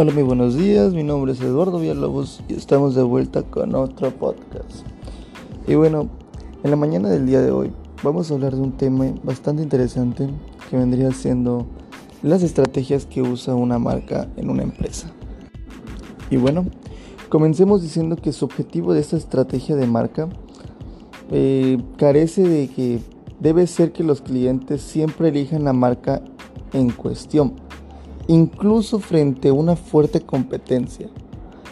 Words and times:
Hola, 0.00 0.12
muy 0.12 0.22
buenos 0.22 0.54
días. 0.54 0.92
Mi 0.92 1.02
nombre 1.02 1.32
es 1.32 1.40
Eduardo 1.40 1.80
Villalobos 1.80 2.40
y 2.46 2.54
estamos 2.54 2.94
de 2.94 3.02
vuelta 3.02 3.42
con 3.42 3.74
otro 3.74 4.12
podcast. 4.12 4.86
Y 5.66 5.74
bueno, 5.74 6.08
en 6.62 6.70
la 6.70 6.76
mañana 6.76 7.08
del 7.08 7.26
día 7.26 7.40
de 7.40 7.50
hoy 7.50 7.72
vamos 8.04 8.30
a 8.30 8.34
hablar 8.34 8.54
de 8.54 8.60
un 8.60 8.76
tema 8.76 9.06
bastante 9.24 9.60
interesante 9.60 10.28
que 10.70 10.76
vendría 10.76 11.10
siendo 11.10 11.66
las 12.22 12.44
estrategias 12.44 13.06
que 13.06 13.22
usa 13.22 13.56
una 13.56 13.80
marca 13.80 14.28
en 14.36 14.50
una 14.50 14.62
empresa. 14.62 15.10
Y 16.30 16.36
bueno, 16.36 16.66
comencemos 17.28 17.82
diciendo 17.82 18.14
que 18.14 18.32
su 18.32 18.44
objetivo 18.44 18.94
de 18.94 19.00
esta 19.00 19.16
estrategia 19.16 19.74
de 19.74 19.88
marca 19.88 20.28
eh, 21.32 21.76
carece 21.96 22.42
de 22.42 22.68
que 22.68 23.00
debe 23.40 23.66
ser 23.66 23.90
que 23.90 24.04
los 24.04 24.20
clientes 24.20 24.80
siempre 24.80 25.30
elijan 25.30 25.64
la 25.64 25.72
marca 25.72 26.22
en 26.72 26.90
cuestión 26.90 27.66
incluso 28.28 29.00
frente 29.00 29.48
a 29.48 29.52
una 29.52 29.74
fuerte 29.74 30.20
competencia. 30.20 31.08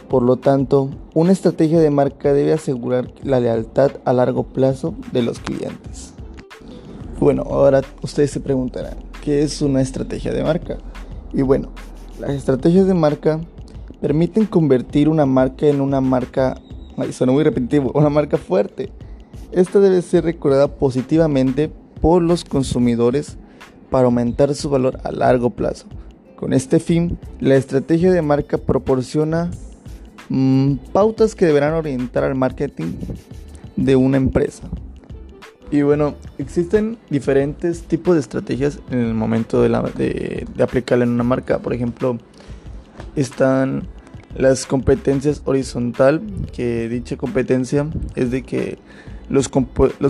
Por 0.09 0.23
lo 0.23 0.37
tanto, 0.37 0.91
una 1.15 1.33
estrategia 1.33 1.79
de 1.79 1.91
marca 1.91 2.33
debe 2.33 2.53
asegurar 2.53 3.13
la 3.23 3.41
lealtad 3.41 3.93
a 4.05 4.13
largo 4.13 4.43
plazo 4.45 4.95
de 5.13 5.23
los 5.23 5.39
clientes. 5.39 6.15
Bueno, 7.21 7.43
ahora 7.43 7.83
ustedes 8.03 8.31
se 8.31 8.41
preguntarán, 8.41 8.97
¿qué 9.23 9.43
es 9.43 9.63
una 9.63 9.81
estrategia 9.81 10.33
de 10.33 10.43
marca? 10.43 10.79
Y 11.33 11.43
bueno, 11.43 11.69
las 12.19 12.31
estrategias 12.31 12.87
de 12.87 12.95
marca 12.95 13.41
permiten 14.01 14.47
convertir 14.47 15.09
una 15.09 15.27
marca 15.27 15.67
en 15.67 15.81
una 15.81 16.01
marca, 16.01 16.61
suena 17.11 17.33
muy 17.33 17.43
repetitivo, 17.43 17.91
una 17.95 18.11
marca 18.11 18.39
fuerte. 18.39 18.93
Esta 19.53 19.81
debe 19.81 20.03
ser 20.03 20.25
recordada 20.25 20.69
positivamente 20.69 21.71
por 22.01 22.23
los 22.23 22.45
consumidores 22.45 23.39
para 23.91 24.05
aumentar 24.05 24.55
su 24.55 24.71
valor 24.71 25.01
a 25.05 25.11
largo 25.11 25.51
plazo. 25.51 25.87
Con 26.37 26.53
este 26.53 26.81
fin, 26.81 27.19
la 27.41 27.57
estrategia 27.57 28.13
de 28.13 28.21
marca 28.21 28.59
proporciona 28.59 29.51
mm, 30.29 30.75
pautas 30.93 31.35
que 31.35 31.47
deberán 31.47 31.73
orientar 31.73 32.25
al 32.25 32.35
marketing 32.35 32.93
de 33.77 33.97
una 33.97 34.19
empresa. 34.19 34.69
Y 35.71 35.83
bueno, 35.83 36.15
existen 36.39 36.99
diferentes 37.11 37.83
tipos 37.83 38.15
de 38.15 38.21
estrategias 38.21 38.81
en 38.91 38.99
el 38.99 39.15
momento 39.15 39.63
de, 39.63 40.47
aplicarla 40.63 41.05
en 41.05 41.11
una 41.11 41.25
marca. 41.25 41.59
Por 41.59 41.73
ejemplo, 41.73 42.19
están 43.17 43.89
las 44.37 44.67
competencias 44.67 45.43
horizontal, 45.47 46.23
que 46.53 46.89
dicha 46.89 47.17
competencia 47.17 47.89
es 48.15 48.31
de 48.31 48.43
que 48.43 48.79
los 49.29 49.49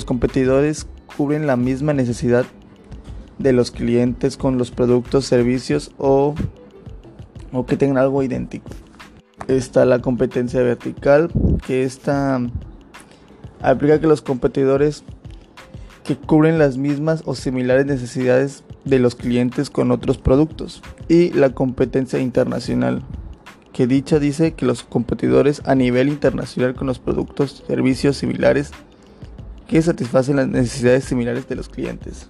competidores 0.04 0.86
cubren 1.16 1.46
la 1.46 1.56
misma 1.56 1.94
necesidad 1.94 2.44
de 3.38 3.52
los 3.52 3.70
clientes 3.70 4.36
con 4.36 4.58
los 4.58 4.70
productos, 4.70 5.26
servicios 5.26 5.92
o, 5.98 6.34
o 7.52 7.66
que 7.66 7.76
tengan 7.76 7.98
algo 7.98 8.22
idéntico. 8.22 8.70
Está 9.48 9.84
la 9.84 10.00
competencia 10.00 10.62
vertical, 10.62 11.30
que 11.66 11.84
esta 11.84 12.40
aplica 13.60 14.00
que 14.00 14.06
los 14.06 14.22
competidores 14.22 15.04
que 16.04 16.16
cubren 16.16 16.58
las 16.58 16.76
mismas 16.76 17.22
o 17.26 17.34
similares 17.34 17.86
necesidades 17.86 18.62
de 18.84 19.00
los 19.00 19.16
clientes 19.16 19.70
con 19.70 19.90
otros 19.90 20.18
productos. 20.18 20.82
Y 21.08 21.30
la 21.30 21.50
competencia 21.50 22.20
internacional, 22.20 23.02
que 23.72 23.86
dicha 23.86 24.18
dice 24.18 24.54
que 24.54 24.66
los 24.66 24.84
competidores 24.84 25.62
a 25.64 25.74
nivel 25.74 26.08
internacional 26.08 26.74
con 26.74 26.86
los 26.86 27.00
productos, 27.00 27.64
servicios 27.66 28.16
similares 28.16 28.70
que 29.66 29.82
satisfacen 29.82 30.36
las 30.36 30.48
necesidades 30.48 31.04
similares 31.04 31.48
de 31.48 31.56
los 31.56 31.68
clientes. 31.68 32.28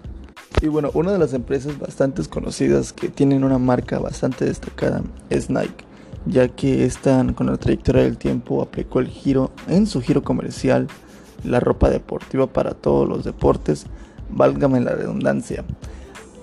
Y 0.62 0.68
bueno, 0.68 0.90
una 0.94 1.12
de 1.12 1.18
las 1.18 1.34
empresas 1.34 1.78
bastante 1.78 2.24
conocidas 2.24 2.94
que 2.94 3.10
tienen 3.10 3.44
una 3.44 3.58
marca 3.58 3.98
bastante 3.98 4.46
destacada 4.46 5.02
es 5.28 5.50
Nike, 5.50 5.84
ya 6.24 6.48
que 6.48 6.86
esta 6.86 7.24
con 7.34 7.48
la 7.48 7.58
trayectoria 7.58 8.04
del 8.04 8.16
tiempo 8.16 8.62
aplicó 8.62 9.00
el 9.00 9.08
giro 9.08 9.50
en 9.68 9.86
su 9.86 10.00
giro 10.00 10.22
comercial, 10.22 10.88
la 11.44 11.60
ropa 11.60 11.90
deportiva 11.90 12.46
para 12.46 12.72
todos 12.72 13.06
los 13.06 13.22
deportes, 13.22 13.84
válgame 14.30 14.80
la 14.80 14.92
redundancia, 14.92 15.62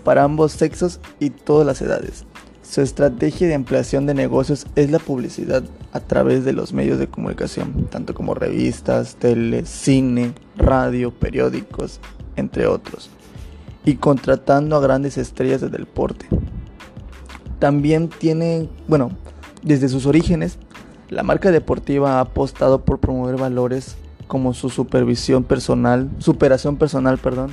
para 0.04 0.24
ambos 0.24 0.52
sexos 0.52 1.00
y 1.20 1.32
todas 1.32 1.66
las 1.66 1.82
edades. 1.82 2.24
Su 2.62 2.82
estrategia 2.82 3.48
de 3.48 3.56
ampliación 3.56 4.06
de 4.06 4.14
negocios 4.14 4.68
es 4.76 4.92
la 4.92 5.00
publicidad 5.00 5.64
a 5.92 6.00
través 6.00 6.46
de 6.46 6.54
los 6.54 6.72
medios 6.72 7.00
de 7.00 7.08
comunicación, 7.08 7.88
tanto 7.90 8.14
como 8.14 8.36
revistas, 8.36 9.16
tele, 9.16 9.66
cine, 9.66 10.34
radio, 10.56 11.12
periódicos, 11.12 12.00
entre 12.36 12.68
otros 12.68 13.10
y 13.86 13.96
contratando 13.96 14.76
a 14.76 14.82
grandes 14.82 15.18
estrellas 15.18 15.62
del 15.62 15.72
deporte. 15.72 16.28
También 17.60 18.10
tiene, 18.10 18.70
bueno, 18.88 19.12
desde 19.62 19.90
sus 19.90 20.06
orígenes, 20.06 20.58
la 21.10 21.24
marca 21.24 21.52
deportiva 21.52 22.18
ha 22.18 22.22
apostado 22.22 22.84
por 22.84 23.00
promover 23.00 23.38
valores 23.38 23.96
como 24.28 24.54
su 24.54 24.70
supervisión 24.70 25.44
personal, 25.44 26.10
superación 26.20 26.78
personal, 26.78 27.18
perdón, 27.18 27.52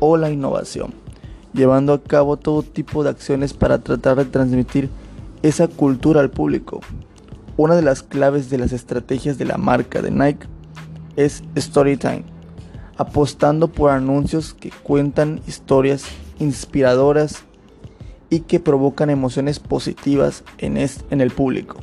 o 0.00 0.16
la 0.16 0.30
innovación, 0.30 0.92
llevando 1.52 1.92
a 1.92 2.02
cabo 2.02 2.36
todo 2.36 2.62
tipo 2.62 3.04
de 3.04 3.10
acciones 3.10 3.52
para 3.52 3.78
tratar 3.78 4.16
de 4.16 4.24
transmitir 4.24 4.90
esa 5.42 5.68
cultura 5.68 6.20
al 6.20 6.30
público. 6.30 6.80
Una 7.56 7.76
de 7.76 7.82
las 7.82 8.02
claves 8.02 8.50
de 8.50 8.58
las 8.58 8.72
estrategias 8.72 9.38
de 9.38 9.44
la 9.44 9.56
marca 9.56 10.02
de 10.02 10.10
Nike 10.10 10.48
es 11.16 11.44
Storytime 11.56 12.33
apostando 12.96 13.68
por 13.68 13.90
anuncios 13.90 14.54
que 14.54 14.70
cuentan 14.70 15.40
historias 15.46 16.04
inspiradoras 16.38 17.44
y 18.30 18.40
que 18.40 18.60
provocan 18.60 19.10
emociones 19.10 19.58
positivas 19.60 20.44
en, 20.58 20.76
en 20.76 21.20
el 21.20 21.30
público. 21.30 21.76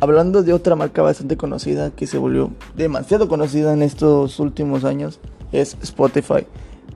Hablando 0.00 0.42
de 0.42 0.52
otra 0.52 0.74
marca 0.74 1.02
bastante 1.02 1.36
conocida 1.36 1.92
que 1.92 2.06
se 2.06 2.18
volvió 2.18 2.50
demasiado 2.76 3.28
conocida 3.28 3.72
en 3.72 3.82
estos 3.82 4.40
últimos 4.40 4.84
años 4.84 5.20
es 5.52 5.76
Spotify, 5.82 6.46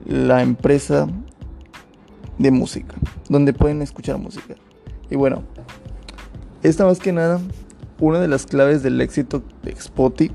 la 0.05 0.41
empresa 0.41 1.07
de 2.37 2.51
música, 2.51 2.95
donde 3.29 3.53
pueden 3.53 3.81
escuchar 3.81 4.17
música. 4.17 4.55
Y 5.09 5.15
bueno, 5.15 5.43
esta 6.63 6.85
más 6.85 6.99
que 6.99 7.13
nada, 7.13 7.39
una 7.99 8.19
de 8.19 8.27
las 8.27 8.45
claves 8.45 8.83
del 8.83 8.99
éxito 8.99 9.41
de 9.63 9.71
Spotify 9.71 10.33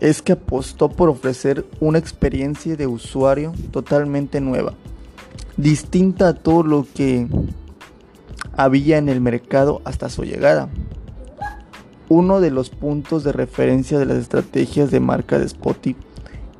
es 0.00 0.22
que 0.22 0.32
apostó 0.32 0.88
por 0.88 1.08
ofrecer 1.08 1.64
una 1.80 1.98
experiencia 1.98 2.76
de 2.76 2.86
usuario 2.86 3.52
totalmente 3.70 4.40
nueva, 4.40 4.74
distinta 5.56 6.28
a 6.28 6.34
todo 6.34 6.62
lo 6.62 6.86
que 6.94 7.26
había 8.56 8.98
en 8.98 9.08
el 9.08 9.20
mercado 9.20 9.80
hasta 9.84 10.08
su 10.08 10.24
llegada. 10.24 10.68
Uno 12.08 12.40
de 12.40 12.50
los 12.50 12.70
puntos 12.70 13.24
de 13.24 13.32
referencia 13.32 13.98
de 13.98 14.06
las 14.06 14.18
estrategias 14.18 14.90
de 14.90 15.00
marca 15.00 15.38
de 15.38 15.46
Spotify 15.46 15.96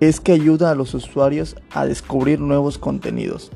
es 0.01 0.21
que 0.21 0.33
ayuda 0.33 0.71
a 0.71 0.75
los 0.75 0.95
usuarios 0.95 1.57
a 1.71 1.87
descubrir 1.87 2.41
nuevos 2.41 2.79
contenidos, 2.79 3.51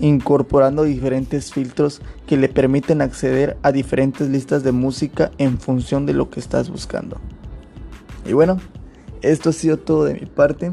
incorporando 0.00 0.84
diferentes 0.84 1.52
filtros 1.52 2.00
que 2.26 2.36
le 2.36 2.48
permiten 2.48 3.00
acceder 3.00 3.56
a 3.62 3.72
diferentes 3.72 4.28
listas 4.28 4.62
de 4.62 4.72
música 4.72 5.30
en 5.38 5.58
función 5.58 6.06
de 6.06 6.14
lo 6.14 6.30
que 6.30 6.40
estás 6.40 6.70
buscando. 6.70 7.18
Y 8.26 8.32
bueno, 8.32 8.58
esto 9.22 9.50
ha 9.50 9.52
sido 9.52 9.76
todo 9.76 10.04
de 10.04 10.14
mi 10.14 10.26
parte. 10.26 10.70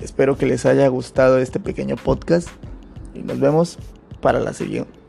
Espero 0.00 0.36
que 0.36 0.46
les 0.46 0.66
haya 0.66 0.88
gustado 0.88 1.38
este 1.38 1.60
pequeño 1.60 1.96
podcast 1.96 2.48
y 3.14 3.20
nos 3.20 3.38
vemos 3.40 3.78
para 4.20 4.40
la 4.40 4.52
siguiente. 4.52 5.01